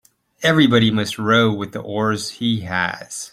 [0.41, 3.29] Everybody must row with the oars he has.